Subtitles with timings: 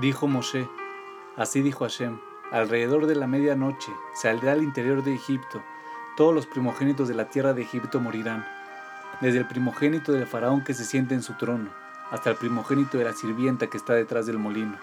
[0.00, 0.68] Dijo Moshe,
[1.38, 2.18] así dijo Hashem,
[2.52, 5.62] alrededor de la medianoche saldrá al interior de Egipto,
[6.18, 8.46] todos los primogénitos de la tierra de Egipto morirán,
[9.22, 11.70] desde el primogénito del faraón que se siente en su trono,
[12.10, 14.76] hasta el primogénito de la sirvienta que está detrás del molino,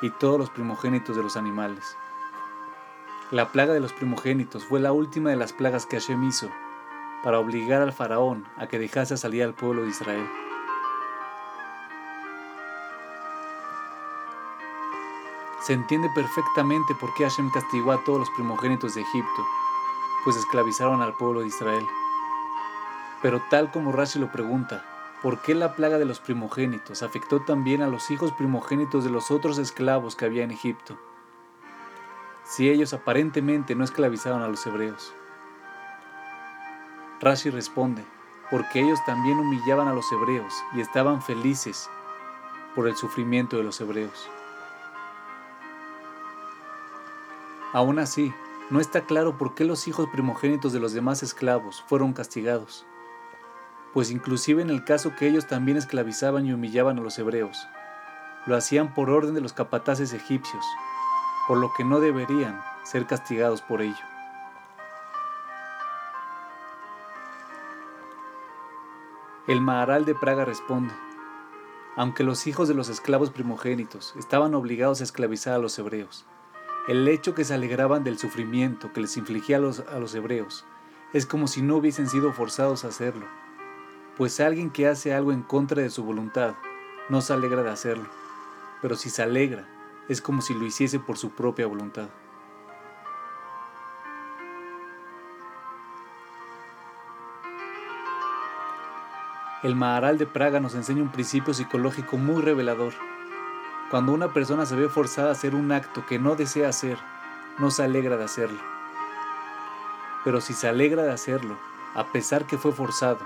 [0.00, 1.94] y todos los primogénitos de los animales.
[3.30, 6.48] La plaga de los primogénitos fue la última de las plagas que Hashem hizo,
[7.22, 10.26] para obligar al faraón a que dejase salir al pueblo de Israel.
[15.66, 19.44] Se entiende perfectamente por qué Hashem castigó a todos los primogénitos de Egipto,
[20.22, 21.84] pues esclavizaron al pueblo de Israel.
[23.20, 24.84] Pero tal como Rashi lo pregunta,
[25.22, 29.32] ¿por qué la plaga de los primogénitos afectó también a los hijos primogénitos de los
[29.32, 30.96] otros esclavos que había en Egipto?
[32.44, 35.12] Si ellos aparentemente no esclavizaron a los hebreos.
[37.20, 38.04] Rashi responde,
[38.52, 41.90] porque ellos también humillaban a los hebreos y estaban felices
[42.76, 44.30] por el sufrimiento de los hebreos.
[47.72, 48.32] Aún así,
[48.70, 52.86] no está claro por qué los hijos primogénitos de los demás esclavos fueron castigados,
[53.92, 57.68] pues inclusive en el caso que ellos también esclavizaban y humillaban a los hebreos,
[58.46, 60.64] lo hacían por orden de los capataces egipcios,
[61.46, 63.94] por lo que no deberían ser castigados por ello.
[69.46, 70.92] El Maharal de Praga responde,
[71.96, 76.26] aunque los hijos de los esclavos primogénitos estaban obligados a esclavizar a los hebreos,
[76.88, 80.64] el hecho que se alegraban del sufrimiento que les infligía a los, a los hebreos
[81.12, 83.26] es como si no hubiesen sido forzados a hacerlo,
[84.16, 86.54] pues alguien que hace algo en contra de su voluntad
[87.08, 88.06] no se alegra de hacerlo,
[88.82, 89.66] pero si se alegra
[90.08, 92.08] es como si lo hiciese por su propia voluntad.
[99.64, 102.92] El Maharal de Praga nos enseña un principio psicológico muy revelador
[103.90, 106.98] cuando una persona se ve forzada a hacer un acto que no desea hacer,
[107.58, 108.58] no se alegra de hacerlo.
[110.24, 111.56] Pero si se alegra de hacerlo,
[111.94, 113.20] a pesar que fue forzado,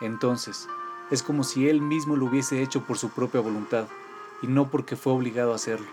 [0.00, 0.68] entonces
[1.10, 3.86] es como si él mismo lo hubiese hecho por su propia voluntad
[4.42, 5.88] y no porque fue obligado a hacerlo.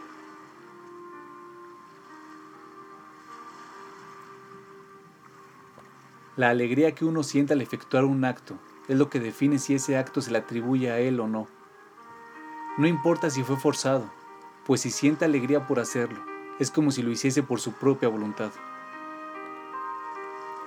[6.36, 9.98] La alegría que uno siente al efectuar un acto es lo que define si ese
[9.98, 11.48] acto se le atribuye a él o no.
[12.78, 14.08] No importa si fue forzado,
[14.64, 16.24] pues si siente alegría por hacerlo,
[16.60, 18.52] es como si lo hiciese por su propia voluntad.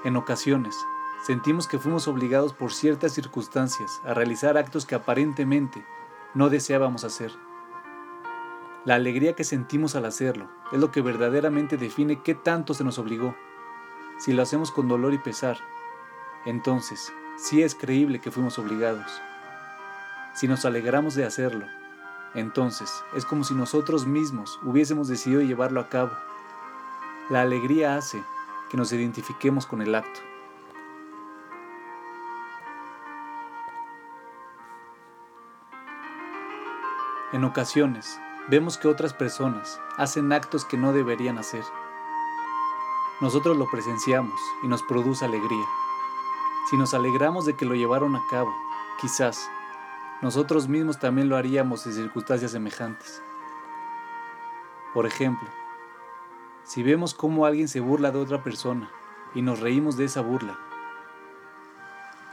[0.02, 0.74] En ocasiones,
[1.24, 5.86] sentimos que fuimos obligados por ciertas circunstancias a realizar actos que aparentemente
[6.34, 7.30] no deseábamos hacer.
[8.84, 12.98] La alegría que sentimos al hacerlo es lo que verdaderamente define qué tanto se nos
[12.98, 13.36] obligó.
[14.18, 15.58] Si lo hacemos con dolor y pesar,
[16.44, 19.20] entonces sí es creíble que fuimos obligados.
[20.34, 21.66] Si nos alegramos de hacerlo,
[22.34, 26.12] entonces, es como si nosotros mismos hubiésemos decidido llevarlo a cabo.
[27.28, 28.22] La alegría hace
[28.70, 30.20] que nos identifiquemos con el acto.
[37.32, 41.64] En ocasiones, vemos que otras personas hacen actos que no deberían hacer.
[43.20, 45.66] Nosotros lo presenciamos y nos produce alegría.
[46.68, 48.54] Si nos alegramos de que lo llevaron a cabo,
[49.00, 49.48] quizás
[50.22, 53.22] nosotros mismos también lo haríamos en circunstancias semejantes.
[54.92, 55.48] Por ejemplo,
[56.62, 58.90] si vemos cómo alguien se burla de otra persona
[59.34, 60.58] y nos reímos de esa burla,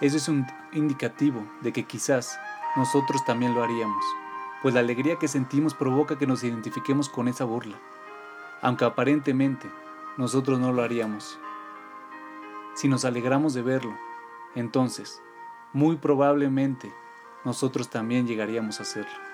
[0.01, 2.37] eso es un indicativo de que quizás
[2.75, 4.03] nosotros también lo haríamos,
[4.61, 7.77] pues la alegría que sentimos provoca que nos identifiquemos con esa burla,
[8.61, 9.71] aunque aparentemente
[10.17, 11.39] nosotros no lo haríamos.
[12.75, 13.97] Si nos alegramos de verlo,
[14.55, 15.21] entonces,
[15.73, 16.93] muy probablemente
[17.47, 19.26] nosotros también llegaríamos a hacerlo.